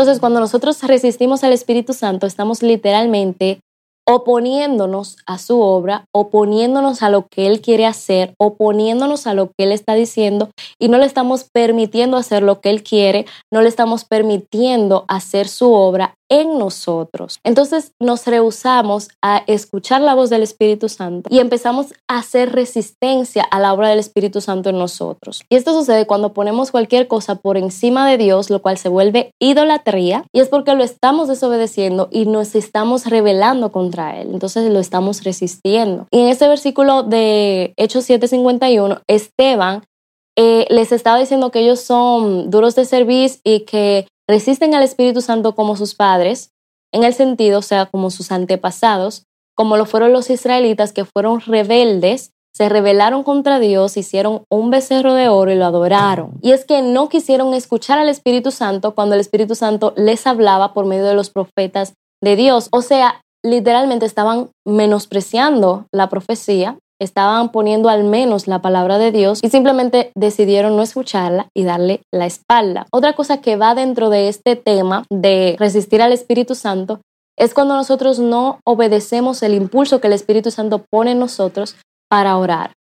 Entonces, 0.00 0.18
cuando 0.18 0.40
nosotros 0.40 0.82
resistimos 0.82 1.44
al 1.44 1.52
Espíritu 1.52 1.92
Santo, 1.92 2.26
estamos 2.26 2.62
literalmente 2.62 3.60
oponiéndonos 4.08 5.18
a 5.26 5.36
su 5.36 5.60
obra, 5.60 6.06
oponiéndonos 6.10 7.02
a 7.02 7.10
lo 7.10 7.26
que 7.26 7.46
Él 7.46 7.60
quiere 7.60 7.84
hacer, 7.84 8.32
oponiéndonos 8.38 9.26
a 9.26 9.34
lo 9.34 9.48
que 9.48 9.64
Él 9.64 9.72
está 9.72 9.92
diciendo 9.92 10.48
y 10.78 10.88
no 10.88 10.96
le 10.96 11.04
estamos 11.04 11.44
permitiendo 11.52 12.16
hacer 12.16 12.42
lo 12.42 12.62
que 12.62 12.70
Él 12.70 12.82
quiere, 12.82 13.26
no 13.52 13.60
le 13.60 13.68
estamos 13.68 14.06
permitiendo 14.06 15.04
hacer 15.06 15.48
su 15.48 15.70
obra 15.70 16.14
en 16.30 16.58
nosotros. 16.58 17.40
Entonces 17.44 17.92
nos 17.98 18.26
rehusamos 18.26 19.08
a 19.20 19.42
escuchar 19.46 20.00
la 20.00 20.14
voz 20.14 20.30
del 20.30 20.42
Espíritu 20.42 20.88
Santo 20.88 21.28
y 21.30 21.40
empezamos 21.40 21.92
a 22.08 22.18
hacer 22.18 22.52
resistencia 22.52 23.42
a 23.42 23.58
la 23.58 23.74
obra 23.74 23.88
del 23.88 23.98
Espíritu 23.98 24.40
Santo 24.40 24.70
en 24.70 24.78
nosotros. 24.78 25.42
Y 25.50 25.56
esto 25.56 25.74
sucede 25.74 26.06
cuando 26.06 26.32
ponemos 26.32 26.70
cualquier 26.70 27.08
cosa 27.08 27.34
por 27.34 27.56
encima 27.56 28.08
de 28.08 28.16
Dios, 28.16 28.48
lo 28.48 28.62
cual 28.62 28.78
se 28.78 28.88
vuelve 28.88 29.32
idolatría 29.40 30.24
y 30.32 30.40
es 30.40 30.48
porque 30.48 30.74
lo 30.74 30.84
estamos 30.84 31.28
desobedeciendo 31.28 32.08
y 32.10 32.26
nos 32.26 32.54
estamos 32.54 33.06
rebelando 33.06 33.72
contra 33.72 34.20
Él. 34.20 34.30
Entonces 34.32 34.70
lo 34.70 34.78
estamos 34.78 35.24
resistiendo. 35.24 36.06
Y 36.10 36.20
en 36.20 36.28
este 36.28 36.46
versículo 36.48 37.02
de 37.02 37.74
Hechos 37.76 38.08
7:51, 38.08 39.02
Esteban 39.08 39.82
eh, 40.36 40.66
les 40.70 40.92
estaba 40.92 41.18
diciendo 41.18 41.50
que 41.50 41.60
ellos 41.60 41.80
son 41.80 42.50
duros 42.50 42.74
de 42.74 42.84
servicio 42.84 43.40
y 43.44 43.60
que 43.60 44.06
resisten 44.30 44.74
al 44.74 44.82
Espíritu 44.82 45.20
Santo 45.20 45.54
como 45.54 45.76
sus 45.76 45.94
padres, 45.94 46.52
en 46.92 47.04
el 47.04 47.14
sentido, 47.14 47.58
o 47.58 47.62
sea, 47.62 47.86
como 47.86 48.10
sus 48.10 48.32
antepasados, 48.32 49.26
como 49.54 49.76
lo 49.76 49.84
fueron 49.84 50.12
los 50.12 50.30
israelitas 50.30 50.92
que 50.92 51.04
fueron 51.04 51.40
rebeldes, 51.40 52.32
se 52.52 52.68
rebelaron 52.68 53.22
contra 53.22 53.58
Dios, 53.58 53.96
hicieron 53.96 54.44
un 54.50 54.70
becerro 54.70 55.14
de 55.14 55.28
oro 55.28 55.52
y 55.52 55.54
lo 55.56 55.66
adoraron. 55.66 56.32
Y 56.42 56.52
es 56.52 56.64
que 56.64 56.82
no 56.82 57.08
quisieron 57.08 57.54
escuchar 57.54 57.98
al 57.98 58.08
Espíritu 58.08 58.50
Santo 58.50 58.94
cuando 58.94 59.14
el 59.14 59.20
Espíritu 59.20 59.54
Santo 59.54 59.92
les 59.96 60.26
hablaba 60.26 60.72
por 60.72 60.86
medio 60.86 61.04
de 61.04 61.14
los 61.14 61.30
profetas 61.30 61.94
de 62.22 62.36
Dios. 62.36 62.68
O 62.72 62.82
sea, 62.82 63.22
literalmente 63.44 64.06
estaban 64.06 64.50
menospreciando 64.66 65.86
la 65.92 66.08
profecía 66.08 66.78
estaban 67.00 67.50
poniendo 67.50 67.88
al 67.88 68.04
menos 68.04 68.46
la 68.46 68.60
palabra 68.60 68.98
de 68.98 69.10
Dios 69.10 69.40
y 69.42 69.50
simplemente 69.50 70.12
decidieron 70.14 70.76
no 70.76 70.82
escucharla 70.82 71.48
y 71.54 71.64
darle 71.64 72.02
la 72.12 72.26
espalda. 72.26 72.86
Otra 72.92 73.14
cosa 73.14 73.40
que 73.40 73.56
va 73.56 73.74
dentro 73.74 74.10
de 74.10 74.28
este 74.28 74.56
tema 74.56 75.04
de 75.10 75.56
resistir 75.58 76.02
al 76.02 76.12
Espíritu 76.12 76.54
Santo 76.54 77.00
es 77.38 77.54
cuando 77.54 77.74
nosotros 77.74 78.18
no 78.18 78.60
obedecemos 78.64 79.42
el 79.42 79.54
impulso 79.54 80.00
que 80.00 80.08
el 80.08 80.12
Espíritu 80.12 80.50
Santo 80.50 80.84
pone 80.90 81.12
en 81.12 81.18
nosotros 81.18 81.76
para 82.10 82.36
orar. 82.36 82.72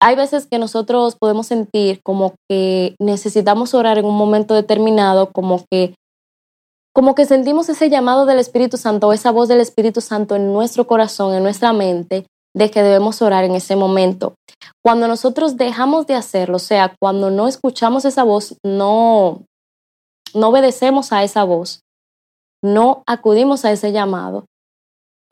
Hay 0.00 0.16
veces 0.16 0.48
que 0.50 0.58
nosotros 0.58 1.14
podemos 1.14 1.46
sentir 1.46 2.00
como 2.02 2.34
que 2.48 2.96
necesitamos 2.98 3.74
orar 3.74 3.98
en 3.98 4.06
un 4.06 4.16
momento 4.16 4.54
determinado, 4.54 5.30
como 5.30 5.64
que 5.70 5.94
como 6.94 7.14
que 7.14 7.24
sentimos 7.24 7.68
ese 7.68 7.88
llamado 7.88 8.26
del 8.26 8.38
Espíritu 8.38 8.76
Santo, 8.76 9.12
esa 9.12 9.30
voz 9.30 9.48
del 9.48 9.60
Espíritu 9.60 10.00
Santo 10.00 10.36
en 10.36 10.52
nuestro 10.52 10.86
corazón, 10.86 11.34
en 11.34 11.42
nuestra 11.42 11.72
mente, 11.72 12.26
de 12.54 12.70
que 12.70 12.82
debemos 12.82 13.22
orar 13.22 13.44
en 13.44 13.54
ese 13.54 13.76
momento. 13.76 14.34
Cuando 14.84 15.08
nosotros 15.08 15.56
dejamos 15.56 16.06
de 16.06 16.14
hacerlo, 16.14 16.56
o 16.56 16.60
sea, 16.60 16.94
cuando 17.00 17.30
no 17.30 17.48
escuchamos 17.48 18.04
esa 18.04 18.24
voz, 18.24 18.56
no, 18.64 19.42
no 20.34 20.48
obedecemos 20.48 21.12
a 21.12 21.24
esa 21.24 21.44
voz, 21.44 21.80
no 22.62 23.02
acudimos 23.06 23.64
a 23.64 23.72
ese 23.72 23.92
llamado, 23.92 24.44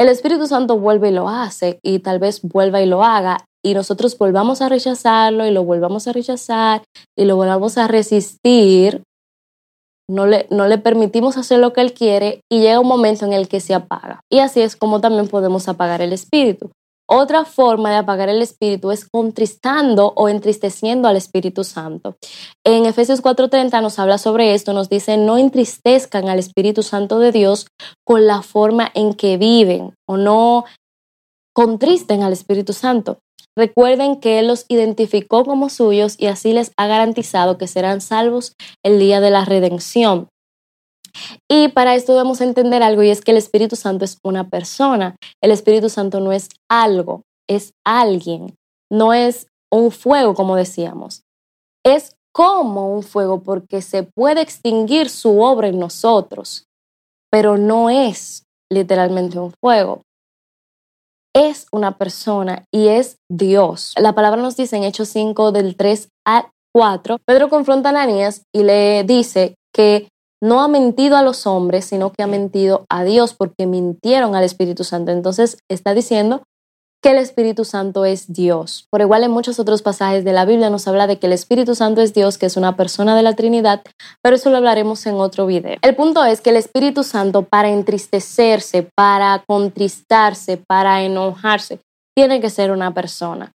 el 0.00 0.08
Espíritu 0.08 0.46
Santo 0.46 0.78
vuelve 0.78 1.10
y 1.10 1.12
lo 1.12 1.28
hace 1.28 1.78
y 1.82 1.98
tal 1.98 2.18
vez 2.18 2.40
vuelva 2.40 2.80
y 2.80 2.86
lo 2.86 3.04
haga 3.04 3.44
y 3.62 3.74
nosotros 3.74 4.16
volvamos 4.16 4.62
a 4.62 4.70
rechazarlo 4.70 5.44
y 5.44 5.50
lo 5.50 5.62
volvamos 5.62 6.08
a 6.08 6.14
rechazar 6.14 6.82
y 7.18 7.26
lo 7.26 7.36
volvamos 7.36 7.76
a 7.76 7.86
resistir, 7.86 9.02
no 10.08 10.26
le, 10.26 10.46
no 10.48 10.68
le 10.68 10.78
permitimos 10.78 11.36
hacer 11.36 11.58
lo 11.58 11.74
que 11.74 11.82
Él 11.82 11.92
quiere 11.92 12.40
y 12.50 12.60
llega 12.60 12.80
un 12.80 12.88
momento 12.88 13.26
en 13.26 13.34
el 13.34 13.46
que 13.46 13.60
se 13.60 13.74
apaga. 13.74 14.22
Y 14.32 14.38
así 14.38 14.62
es 14.62 14.74
como 14.74 15.02
también 15.02 15.28
podemos 15.28 15.68
apagar 15.68 16.00
el 16.00 16.14
Espíritu. 16.14 16.70
Otra 17.12 17.44
forma 17.44 17.90
de 17.90 17.96
apagar 17.96 18.28
el 18.28 18.40
Espíritu 18.40 18.92
es 18.92 19.04
contristando 19.04 20.12
o 20.14 20.28
entristeciendo 20.28 21.08
al 21.08 21.16
Espíritu 21.16 21.64
Santo. 21.64 22.14
En 22.64 22.86
Efesios 22.86 23.20
4:30 23.20 23.80
nos 23.80 23.98
habla 23.98 24.16
sobre 24.16 24.54
esto, 24.54 24.72
nos 24.72 24.88
dice, 24.88 25.16
no 25.16 25.36
entristezcan 25.36 26.28
al 26.28 26.38
Espíritu 26.38 26.84
Santo 26.84 27.18
de 27.18 27.32
Dios 27.32 27.66
con 28.06 28.28
la 28.28 28.42
forma 28.42 28.88
en 28.94 29.14
que 29.14 29.38
viven 29.38 29.94
o 30.06 30.18
no 30.18 30.66
contristen 31.52 32.22
al 32.22 32.32
Espíritu 32.32 32.72
Santo. 32.74 33.18
Recuerden 33.58 34.20
que 34.20 34.38
Él 34.38 34.46
los 34.46 34.64
identificó 34.68 35.44
como 35.44 35.68
suyos 35.68 36.14
y 36.16 36.26
así 36.28 36.52
les 36.52 36.70
ha 36.76 36.86
garantizado 36.86 37.58
que 37.58 37.66
serán 37.66 38.00
salvos 38.00 38.54
el 38.84 39.00
día 39.00 39.20
de 39.20 39.32
la 39.32 39.44
redención. 39.44 40.28
Y 41.48 41.68
para 41.68 41.94
esto 41.94 42.12
debemos 42.12 42.40
entender 42.40 42.82
algo 42.82 43.02
y 43.02 43.10
es 43.10 43.20
que 43.20 43.30
el 43.30 43.36
Espíritu 43.36 43.76
Santo 43.76 44.04
es 44.04 44.18
una 44.22 44.48
persona. 44.48 45.16
El 45.42 45.50
Espíritu 45.50 45.88
Santo 45.88 46.20
no 46.20 46.32
es 46.32 46.48
algo, 46.68 47.22
es 47.48 47.72
alguien. 47.84 48.54
No 48.90 49.12
es 49.12 49.46
un 49.70 49.90
fuego, 49.90 50.34
como 50.34 50.56
decíamos. 50.56 51.22
Es 51.84 52.16
como 52.32 52.92
un 52.94 53.02
fuego 53.02 53.42
porque 53.42 53.82
se 53.82 54.02
puede 54.02 54.40
extinguir 54.40 55.08
su 55.08 55.40
obra 55.40 55.68
en 55.68 55.78
nosotros, 55.78 56.66
pero 57.30 57.56
no 57.56 57.90
es 57.90 58.44
literalmente 58.70 59.38
un 59.38 59.52
fuego. 59.60 60.02
Es 61.34 61.66
una 61.70 61.96
persona 61.96 62.64
y 62.72 62.88
es 62.88 63.16
Dios. 63.28 63.94
La 63.96 64.14
palabra 64.14 64.42
nos 64.42 64.56
dice 64.56 64.76
en 64.76 64.84
Hechos 64.84 65.08
5 65.10 65.52
del 65.52 65.76
3 65.76 66.08
al 66.26 66.50
4, 66.72 67.18
Pedro 67.24 67.48
confronta 67.48 67.88
a 67.88 67.92
Ananías 67.92 68.42
y 68.52 68.62
le 68.62 69.04
dice 69.04 69.54
que 69.72 70.08
no 70.42 70.62
ha 70.62 70.68
mentido 70.68 71.16
a 71.16 71.22
los 71.22 71.46
hombres, 71.46 71.84
sino 71.84 72.12
que 72.12 72.22
ha 72.22 72.26
mentido 72.26 72.86
a 72.88 73.04
Dios 73.04 73.34
porque 73.34 73.66
mintieron 73.66 74.34
al 74.34 74.44
Espíritu 74.44 74.84
Santo. 74.84 75.12
Entonces 75.12 75.58
está 75.68 75.94
diciendo 75.94 76.42
que 77.02 77.10
el 77.10 77.18
Espíritu 77.18 77.64
Santo 77.64 78.04
es 78.04 78.32
Dios. 78.32 78.86
Por 78.90 79.00
igual 79.00 79.24
en 79.24 79.30
muchos 79.30 79.58
otros 79.58 79.82
pasajes 79.82 80.24
de 80.24 80.32
la 80.32 80.44
Biblia 80.44 80.68
nos 80.68 80.86
habla 80.86 81.06
de 81.06 81.18
que 81.18 81.26
el 81.26 81.32
Espíritu 81.32 81.74
Santo 81.74 82.02
es 82.02 82.12
Dios, 82.12 82.36
que 82.36 82.46
es 82.46 82.56
una 82.56 82.76
persona 82.76 83.16
de 83.16 83.22
la 83.22 83.34
Trinidad, 83.34 83.82
pero 84.22 84.36
eso 84.36 84.50
lo 84.50 84.58
hablaremos 84.58 85.06
en 85.06 85.14
otro 85.14 85.46
video. 85.46 85.78
El 85.82 85.96
punto 85.96 86.24
es 86.24 86.40
que 86.40 86.50
el 86.50 86.56
Espíritu 86.56 87.02
Santo 87.02 87.42
para 87.42 87.70
entristecerse, 87.70 88.88
para 88.94 89.42
contristarse, 89.46 90.58
para 90.58 91.02
enojarse, 91.02 91.80
tiene 92.14 92.40
que 92.40 92.50
ser 92.50 92.70
una 92.70 92.92
persona. 92.92 93.52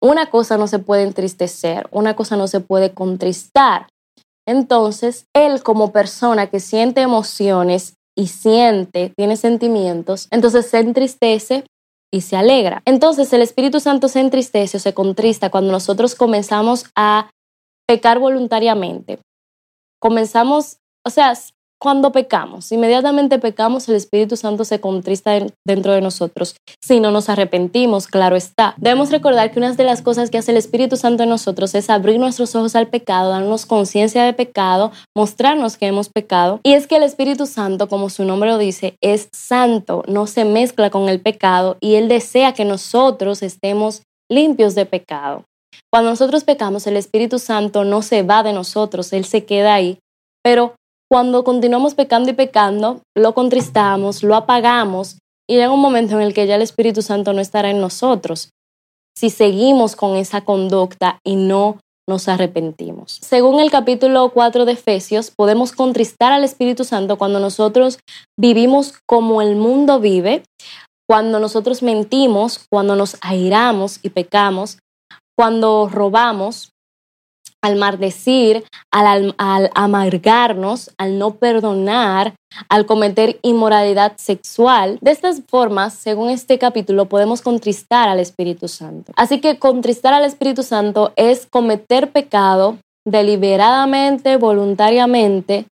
Una 0.00 0.30
cosa 0.30 0.56
no 0.56 0.66
se 0.66 0.78
puede 0.78 1.02
entristecer, 1.02 1.88
una 1.90 2.16
cosa 2.16 2.36
no 2.36 2.48
se 2.48 2.60
puede 2.60 2.92
contristar. 2.92 3.88
Entonces, 4.46 5.26
él 5.34 5.62
como 5.62 5.92
persona 5.92 6.46
que 6.46 6.60
siente 6.60 7.00
emociones 7.00 7.94
y 8.16 8.28
siente, 8.28 9.12
tiene 9.16 9.36
sentimientos, 9.36 10.28
entonces 10.30 10.66
se 10.70 10.78
entristece 10.78 11.64
y 12.12 12.22
se 12.22 12.36
alegra. 12.36 12.82
Entonces 12.84 13.32
el 13.32 13.42
Espíritu 13.42 13.80
Santo 13.80 14.08
se 14.08 14.20
entristece 14.20 14.78
o 14.78 14.80
se 14.80 14.94
contrista 14.94 15.50
cuando 15.50 15.72
nosotros 15.72 16.14
comenzamos 16.14 16.86
a 16.94 17.30
pecar 17.86 18.18
voluntariamente. 18.18 19.18
Comenzamos, 20.00 20.78
o 21.04 21.10
sea, 21.10 21.34
cuando 21.78 22.10
pecamos, 22.10 22.72
inmediatamente 22.72 23.38
pecamos, 23.38 23.88
el 23.88 23.96
Espíritu 23.96 24.36
Santo 24.36 24.64
se 24.64 24.80
contrista 24.80 25.38
dentro 25.66 25.92
de 25.92 26.00
nosotros. 26.00 26.56
Si 26.82 27.00
no 27.00 27.10
nos 27.10 27.28
arrepentimos, 27.28 28.06
claro 28.06 28.34
está. 28.34 28.74
Debemos 28.78 29.10
recordar 29.10 29.50
que 29.50 29.58
una 29.58 29.72
de 29.72 29.84
las 29.84 30.00
cosas 30.00 30.30
que 30.30 30.38
hace 30.38 30.52
el 30.52 30.56
Espíritu 30.56 30.96
Santo 30.96 31.24
en 31.24 31.28
nosotros 31.28 31.74
es 31.74 31.90
abrir 31.90 32.18
nuestros 32.18 32.54
ojos 32.56 32.74
al 32.76 32.88
pecado, 32.88 33.30
darnos 33.30 33.66
conciencia 33.66 34.24
de 34.24 34.32
pecado, 34.32 34.90
mostrarnos 35.14 35.76
que 35.76 35.86
hemos 35.86 36.08
pecado. 36.08 36.60
Y 36.62 36.72
es 36.72 36.86
que 36.86 36.96
el 36.96 37.02
Espíritu 37.02 37.46
Santo, 37.46 37.88
como 37.88 38.08
su 38.08 38.24
nombre 38.24 38.50
lo 38.50 38.58
dice, 38.58 38.96
es 39.02 39.28
santo, 39.32 40.02
no 40.08 40.26
se 40.26 40.46
mezcla 40.46 40.88
con 40.88 41.08
el 41.10 41.20
pecado 41.20 41.76
y 41.80 41.96
Él 41.96 42.08
desea 42.08 42.54
que 42.54 42.64
nosotros 42.64 43.42
estemos 43.42 44.02
limpios 44.30 44.74
de 44.74 44.86
pecado. 44.86 45.44
Cuando 45.92 46.10
nosotros 46.10 46.44
pecamos, 46.44 46.86
el 46.86 46.96
Espíritu 46.96 47.38
Santo 47.38 47.84
no 47.84 48.00
se 48.00 48.22
va 48.22 48.42
de 48.42 48.52
nosotros, 48.52 49.12
Él 49.12 49.24
se 49.24 49.44
queda 49.44 49.74
ahí, 49.74 49.98
pero 50.42 50.75
cuando 51.08 51.44
continuamos 51.44 51.94
pecando 51.94 52.30
y 52.30 52.34
pecando, 52.34 53.02
lo 53.16 53.34
contristamos, 53.34 54.22
lo 54.22 54.34
apagamos 54.34 55.18
y 55.48 55.54
llega 55.54 55.72
un 55.72 55.80
momento 55.80 56.14
en 56.16 56.22
el 56.22 56.34
que 56.34 56.46
ya 56.46 56.56
el 56.56 56.62
Espíritu 56.62 57.02
Santo 57.02 57.32
no 57.32 57.40
estará 57.40 57.70
en 57.70 57.80
nosotros 57.80 58.50
si 59.16 59.30
seguimos 59.30 59.96
con 59.96 60.16
esa 60.16 60.42
conducta 60.42 61.20
y 61.24 61.36
no 61.36 61.78
nos 62.08 62.28
arrepentimos. 62.28 63.18
Según 63.22 63.60
el 63.60 63.70
capítulo 63.70 64.30
4 64.30 64.64
de 64.64 64.72
Efesios, 64.72 65.32
podemos 65.36 65.72
contristar 65.72 66.32
al 66.32 66.44
Espíritu 66.44 66.84
Santo 66.84 67.18
cuando 67.18 67.40
nosotros 67.40 67.98
vivimos 68.38 68.94
como 69.06 69.42
el 69.42 69.56
mundo 69.56 70.00
vive, 70.00 70.42
cuando 71.08 71.40
nosotros 71.40 71.82
mentimos, 71.82 72.66
cuando 72.70 72.94
nos 72.94 73.16
airamos 73.22 73.98
y 74.02 74.10
pecamos, 74.10 74.78
cuando 75.36 75.88
robamos, 75.90 76.70
al 77.62 77.76
maldecir, 77.76 78.64
al, 78.92 79.34
amargarnos, 79.38 80.90
al 80.98 81.18
no 81.18 81.34
perdonar, 81.34 82.34
al 82.68 82.86
cometer 82.86 83.38
inmoralidad 83.42 84.12
sexual. 84.16 84.98
De 85.00 85.10
estas 85.10 85.42
formas, 85.48 85.94
según 85.94 86.30
este 86.30 86.58
capítulo, 86.58 87.06
podemos 87.06 87.42
contristar 87.42 88.08
al 88.08 88.20
Espíritu 88.20 88.68
Santo. 88.68 89.12
Así 89.16 89.40
que 89.40 89.58
contristar 89.58 90.14
al 90.14 90.24
Espíritu 90.24 90.62
Santo 90.62 91.12
es 91.16 91.46
cometer 91.46 92.12
pecado 92.12 92.78
deliberadamente, 93.04 94.36
voluntariamente, 94.36 95.66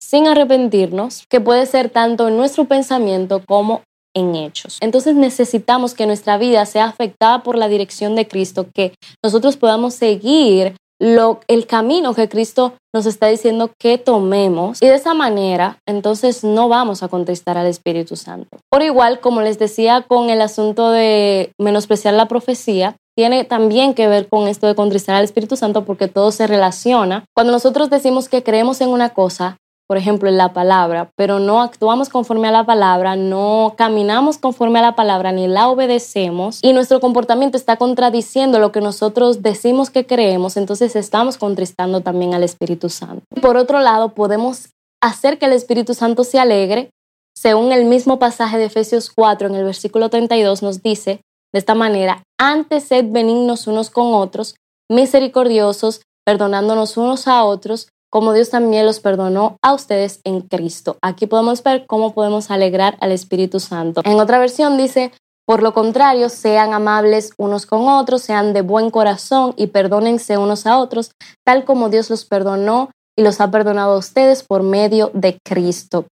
sin 0.00 0.26
arrepentirnos, 0.26 1.24
que 1.28 1.40
puede 1.40 1.66
ser 1.66 1.90
tanto 1.90 2.28
en 2.28 2.36
nuestro 2.36 2.66
pensamiento 2.66 3.42
como 3.46 3.82
en 4.14 4.34
hechos. 4.34 4.78
Entonces 4.80 5.14
necesitamos 5.14 5.94
que 5.94 6.06
nuestra 6.06 6.38
vida 6.38 6.64
sea 6.66 6.86
afectada 6.86 7.42
por 7.42 7.56
la 7.56 7.68
dirección 7.68 8.16
de 8.16 8.26
Cristo, 8.26 8.66
que 8.74 8.94
nosotros 9.22 9.56
podamos 9.56 9.94
seguir 9.94 10.74
lo, 11.00 11.40
el 11.48 11.66
camino 11.66 12.14
que 12.14 12.28
Cristo 12.28 12.74
nos 12.94 13.06
está 13.06 13.28
diciendo 13.28 13.70
que 13.78 13.98
tomemos 13.98 14.82
y 14.82 14.86
de 14.86 14.94
esa 14.94 15.14
manera 15.14 15.78
entonces 15.86 16.42
no 16.42 16.68
vamos 16.68 17.02
a 17.02 17.08
contestar 17.08 17.56
al 17.56 17.66
Espíritu 17.66 18.16
Santo. 18.16 18.58
Por 18.70 18.82
igual, 18.82 19.20
como 19.20 19.42
les 19.42 19.58
decía 19.58 20.04
con 20.06 20.30
el 20.30 20.40
asunto 20.40 20.90
de 20.90 21.52
menospreciar 21.58 22.14
la 22.14 22.26
profecía, 22.26 22.96
tiene 23.16 23.44
también 23.44 23.94
que 23.94 24.06
ver 24.06 24.28
con 24.28 24.46
esto 24.46 24.66
de 24.66 24.74
contristar 24.74 25.16
al 25.16 25.24
Espíritu 25.24 25.56
Santo 25.56 25.84
porque 25.84 26.08
todo 26.08 26.30
se 26.30 26.46
relaciona. 26.46 27.24
Cuando 27.34 27.52
nosotros 27.52 27.90
decimos 27.90 28.28
que 28.28 28.42
creemos 28.42 28.80
en 28.80 28.90
una 28.90 29.10
cosa, 29.10 29.56
por 29.88 29.96
ejemplo, 29.96 30.28
en 30.28 30.36
la 30.36 30.52
palabra, 30.52 31.10
pero 31.16 31.38
no 31.38 31.62
actuamos 31.62 32.10
conforme 32.10 32.46
a 32.46 32.52
la 32.52 32.66
palabra, 32.66 33.16
no 33.16 33.74
caminamos 33.76 34.36
conforme 34.36 34.80
a 34.80 34.82
la 34.82 34.94
palabra, 34.94 35.32
ni 35.32 35.48
la 35.48 35.68
obedecemos, 35.68 36.60
y 36.62 36.74
nuestro 36.74 37.00
comportamiento 37.00 37.56
está 37.56 37.76
contradiciendo 37.76 38.58
lo 38.58 38.70
que 38.70 38.82
nosotros 38.82 39.42
decimos 39.42 39.88
que 39.88 40.06
creemos, 40.06 40.58
entonces 40.58 40.94
estamos 40.94 41.38
contristando 41.38 42.02
también 42.02 42.34
al 42.34 42.42
Espíritu 42.42 42.90
Santo. 42.90 43.24
Por 43.40 43.56
otro 43.56 43.80
lado, 43.80 44.10
podemos 44.10 44.68
hacer 45.02 45.38
que 45.38 45.46
el 45.46 45.52
Espíritu 45.52 45.94
Santo 45.94 46.22
se 46.22 46.38
alegre. 46.38 46.90
Según 47.34 47.72
el 47.72 47.84
mismo 47.84 48.18
pasaje 48.18 48.58
de 48.58 48.64
Efesios 48.66 49.10
4, 49.14 49.48
en 49.48 49.54
el 49.54 49.64
versículo 49.64 50.10
32, 50.10 50.62
nos 50.62 50.82
dice 50.82 51.22
de 51.52 51.58
esta 51.58 51.74
manera, 51.74 52.22
antes 52.38 52.84
sed 52.84 53.06
benignos 53.08 53.66
unos 53.66 53.88
con 53.88 54.12
otros, 54.12 54.56
misericordiosos, 54.90 56.02
perdonándonos 56.26 56.98
unos 56.98 57.26
a 57.26 57.44
otros, 57.44 57.88
como 58.10 58.32
Dios 58.32 58.50
también 58.50 58.86
los 58.86 59.00
perdonó 59.00 59.56
a 59.62 59.74
ustedes 59.74 60.20
en 60.24 60.40
Cristo. 60.40 60.96
Aquí 61.02 61.26
podemos 61.26 61.62
ver 61.62 61.86
cómo 61.86 62.14
podemos 62.14 62.50
alegrar 62.50 62.96
al 63.00 63.12
Espíritu 63.12 63.60
Santo. 63.60 64.00
En 64.04 64.18
otra 64.20 64.38
versión 64.38 64.76
dice, 64.76 65.12
por 65.46 65.62
lo 65.62 65.72
contrario, 65.72 66.28
sean 66.28 66.74
amables 66.74 67.32
unos 67.38 67.66
con 67.66 67.88
otros, 67.88 68.22
sean 68.22 68.52
de 68.52 68.62
buen 68.62 68.90
corazón 68.90 69.54
y 69.56 69.68
perdónense 69.68 70.36
unos 70.36 70.66
a 70.66 70.78
otros, 70.78 71.12
tal 71.44 71.64
como 71.64 71.88
Dios 71.88 72.10
los 72.10 72.24
perdonó 72.24 72.90
y 73.16 73.22
los 73.22 73.40
ha 73.40 73.50
perdonado 73.50 73.94
a 73.94 73.98
ustedes 73.98 74.42
por 74.42 74.62
medio 74.62 75.10
de 75.14 75.38
Cristo. 75.44 76.06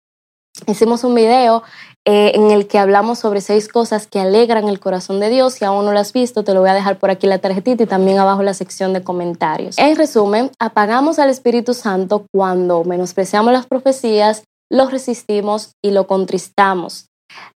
Hicimos 0.67 1.03
un 1.03 1.15
video 1.15 1.63
eh, 2.07 2.33
en 2.35 2.51
el 2.51 2.67
que 2.67 2.77
hablamos 2.77 3.17
sobre 3.17 3.41
seis 3.41 3.67
cosas 3.67 4.05
que 4.05 4.19
alegran 4.19 4.67
el 4.67 4.79
corazón 4.79 5.19
de 5.19 5.29
Dios. 5.29 5.55
Si 5.55 5.65
aún 5.65 5.85
no 5.85 5.91
lo 5.91 5.99
has 5.99 6.13
visto, 6.13 6.43
te 6.43 6.53
lo 6.53 6.59
voy 6.59 6.69
a 6.69 6.75
dejar 6.75 6.99
por 6.99 7.09
aquí 7.09 7.25
la 7.25 7.39
tarjetita 7.39 7.83
y 7.83 7.87
también 7.87 8.19
abajo 8.19 8.43
la 8.43 8.53
sección 8.53 8.93
de 8.93 9.03
comentarios. 9.03 9.77
En 9.79 9.95
resumen, 9.95 10.51
apagamos 10.59 11.17
al 11.17 11.31
Espíritu 11.31 11.73
Santo 11.73 12.27
cuando 12.31 12.83
menospreciamos 12.83 13.51
las 13.51 13.65
profecías, 13.65 14.43
lo 14.69 14.87
resistimos 14.87 15.71
y 15.83 15.91
lo 15.91 16.05
contristamos. 16.05 17.07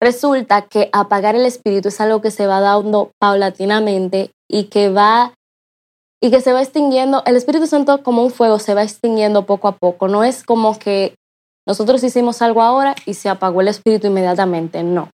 Resulta 0.02 0.64
que 0.64 0.90
apagar 0.94 1.36
el 1.36 1.46
Espíritu 1.46 1.90
es 1.90 2.02
algo 2.02 2.22
que 2.22 2.32
se 2.32 2.48
va 2.48 2.60
dando 2.60 3.12
paulatinamente 3.20 4.32
y 4.50 4.64
que 4.66 4.90
va 4.90 5.34
y 6.22 6.32
que 6.32 6.42
se 6.42 6.54
va 6.54 6.62
extinguiendo. 6.62 7.24
El 7.26 7.36
Espíritu 7.36 7.68
Santo 7.68 8.02
como 8.04 8.24
un 8.24 8.32
fuego 8.32 8.58
se 8.60 8.74
va 8.74 8.84
extinguiendo 8.84 9.46
poco 9.46 9.68
a 9.68 9.78
poco. 9.78 10.08
No 10.08 10.24
es 10.24 10.44
como 10.44 10.78
que 10.80 11.14
nosotros 11.70 12.04
hicimos 12.04 12.42
algo 12.42 12.64
ahora 12.64 12.96
y 13.06 13.14
se 13.14 13.30
apagó 13.30 13.62
el 13.62 13.68
espíritu 13.68 14.08
inmediatamente, 14.08 14.82
no, 14.82 15.12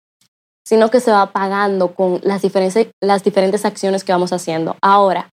sino 0.64 0.88
que 0.88 1.00
se 1.00 1.10
va 1.10 1.22
apagando 1.22 1.96
con 1.96 2.20
las 2.22 2.42
diferentes, 2.42 2.92
las 3.02 3.24
diferentes 3.24 3.64
acciones 3.64 4.04
que 4.04 4.12
vamos 4.12 4.32
haciendo. 4.32 4.76
Ahora, 4.80 5.30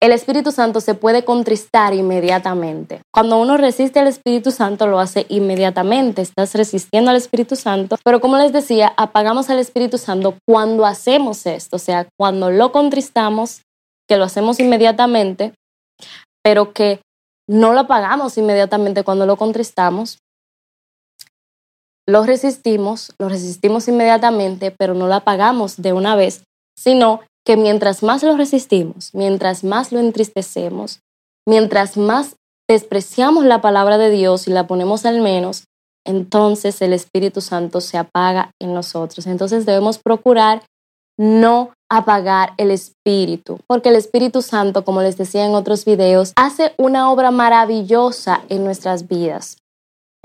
el 0.00 0.12
Espíritu 0.12 0.52
Santo 0.52 0.82
se 0.82 0.94
puede 0.94 1.24
contristar 1.24 1.94
inmediatamente. 1.94 3.00
Cuando 3.12 3.40
uno 3.40 3.56
resiste 3.56 3.98
al 3.98 4.08
Espíritu 4.08 4.50
Santo, 4.50 4.86
lo 4.86 5.00
hace 5.00 5.24
inmediatamente. 5.30 6.20
Estás 6.20 6.54
resistiendo 6.54 7.10
al 7.10 7.16
Espíritu 7.16 7.56
Santo. 7.56 7.96
Pero 8.04 8.20
como 8.20 8.36
les 8.36 8.52
decía, 8.52 8.92
apagamos 8.98 9.48
al 9.48 9.58
Espíritu 9.58 9.96
Santo 9.96 10.36
cuando 10.46 10.84
hacemos 10.84 11.46
esto. 11.46 11.76
O 11.76 11.80
sea, 11.80 12.06
cuando 12.18 12.50
lo 12.50 12.72
contristamos, 12.72 13.62
que 14.06 14.18
lo 14.18 14.24
hacemos 14.24 14.60
inmediatamente, 14.60 15.54
pero 16.44 16.74
que 16.74 17.00
no 17.48 17.72
lo 17.72 17.80
apagamos 17.80 18.36
inmediatamente 18.36 19.02
cuando 19.02 19.24
lo 19.24 19.36
contristamos, 19.36 20.18
lo 22.08 22.24
resistimos, 22.24 23.12
lo 23.18 23.28
resistimos 23.28 23.86
inmediatamente, 23.86 24.70
pero 24.70 24.94
no 24.94 25.06
lo 25.06 25.14
apagamos 25.14 25.76
de 25.76 25.92
una 25.92 26.16
vez, 26.16 26.42
sino 26.76 27.20
que 27.44 27.56
mientras 27.56 28.02
más 28.02 28.22
lo 28.22 28.36
resistimos, 28.36 29.10
mientras 29.14 29.62
más 29.62 29.92
lo 29.92 30.00
entristecemos, 30.00 31.00
mientras 31.46 31.98
más 31.98 32.36
despreciamos 32.68 33.44
la 33.44 33.60
palabra 33.60 33.98
de 33.98 34.10
Dios 34.10 34.48
y 34.48 34.50
la 34.50 34.66
ponemos 34.66 35.04
al 35.04 35.20
menos, 35.20 35.64
entonces 36.06 36.80
el 36.80 36.94
Espíritu 36.94 37.42
Santo 37.42 37.82
se 37.82 37.98
apaga 37.98 38.52
en 38.58 38.72
nosotros. 38.72 39.26
Entonces 39.26 39.66
debemos 39.66 39.98
procurar 39.98 40.62
no 41.18 41.72
apagar 41.90 42.54
el 42.56 42.70
Espíritu, 42.70 43.58
porque 43.66 43.90
el 43.90 43.96
Espíritu 43.96 44.40
Santo, 44.40 44.84
como 44.84 45.02
les 45.02 45.18
decía 45.18 45.44
en 45.44 45.54
otros 45.54 45.84
videos, 45.84 46.32
hace 46.36 46.72
una 46.78 47.10
obra 47.10 47.30
maravillosa 47.30 48.42
en 48.48 48.64
nuestras 48.64 49.08
vidas. 49.08 49.58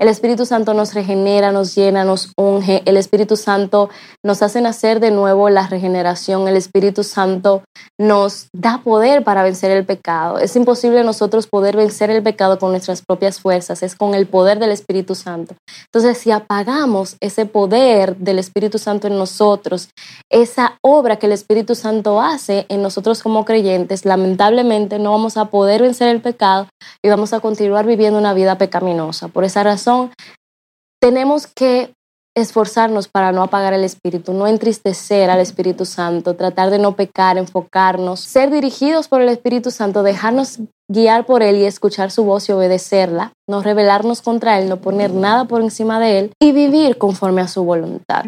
El 0.00 0.08
Espíritu 0.08 0.44
Santo 0.44 0.74
nos 0.74 0.92
regenera, 0.92 1.52
nos 1.52 1.76
llena, 1.76 2.02
nos 2.02 2.32
unge. 2.36 2.82
El 2.84 2.96
Espíritu 2.96 3.36
Santo 3.36 3.90
nos 4.24 4.42
hace 4.42 4.60
nacer 4.60 4.98
de 4.98 5.12
nuevo 5.12 5.50
la 5.50 5.68
regeneración. 5.68 6.48
El 6.48 6.56
Espíritu 6.56 7.04
Santo 7.04 7.62
nos 7.96 8.48
da 8.52 8.78
poder 8.82 9.22
para 9.22 9.44
vencer 9.44 9.70
el 9.70 9.84
pecado. 9.84 10.38
Es 10.38 10.56
imposible 10.56 11.04
nosotros 11.04 11.46
poder 11.46 11.76
vencer 11.76 12.10
el 12.10 12.24
pecado 12.24 12.58
con 12.58 12.72
nuestras 12.72 13.02
propias 13.02 13.38
fuerzas, 13.38 13.84
es 13.84 13.94
con 13.94 14.16
el 14.16 14.26
poder 14.26 14.58
del 14.58 14.72
Espíritu 14.72 15.14
Santo. 15.14 15.54
Entonces, 15.92 16.18
si 16.18 16.32
apagamos 16.32 17.16
ese 17.20 17.46
poder 17.46 18.16
del 18.16 18.40
Espíritu 18.40 18.78
Santo 18.78 19.06
en 19.06 19.16
nosotros, 19.16 19.90
esa 20.28 20.76
obra 20.82 21.20
que 21.20 21.26
el 21.26 21.32
Espíritu 21.32 21.76
Santo 21.76 22.20
hace 22.20 22.66
en 22.68 22.82
nosotros 22.82 23.22
como 23.22 23.44
creyentes, 23.44 24.04
lamentablemente 24.04 24.98
no 24.98 25.12
vamos 25.12 25.36
a 25.36 25.44
poder 25.44 25.82
vencer 25.82 26.08
el 26.08 26.20
pecado 26.20 26.66
y 27.00 27.10
vamos 27.10 27.32
a 27.32 27.38
continuar 27.38 27.86
viviendo 27.86 28.18
una 28.18 28.34
vida 28.34 28.58
pecaminosa. 28.58 29.28
Por 29.28 29.44
esa 29.44 29.62
razón, 29.62 29.83
tenemos 31.00 31.46
que 31.46 31.92
esforzarnos 32.36 33.06
para 33.08 33.30
no 33.30 33.42
apagar 33.42 33.72
el 33.74 33.84
Espíritu, 33.84 34.32
no 34.32 34.46
entristecer 34.46 35.30
al 35.30 35.40
Espíritu 35.40 35.84
Santo, 35.84 36.34
tratar 36.34 36.70
de 36.70 36.78
no 36.78 36.96
pecar, 36.96 37.38
enfocarnos, 37.38 38.20
ser 38.20 38.50
dirigidos 38.50 39.06
por 39.06 39.20
el 39.20 39.28
Espíritu 39.28 39.70
Santo, 39.70 40.02
dejarnos 40.02 40.58
guiar 40.90 41.26
por 41.26 41.42
Él 41.42 41.56
y 41.56 41.64
escuchar 41.64 42.10
su 42.10 42.24
voz 42.24 42.48
y 42.48 42.52
obedecerla, 42.52 43.32
no 43.48 43.62
rebelarnos 43.62 44.20
contra 44.20 44.58
Él, 44.58 44.68
no 44.68 44.78
poner 44.78 45.12
nada 45.12 45.44
por 45.44 45.62
encima 45.62 46.00
de 46.00 46.18
Él 46.18 46.32
y 46.40 46.52
vivir 46.52 46.98
conforme 46.98 47.40
a 47.40 47.48
su 47.48 47.64
voluntad. 47.64 48.24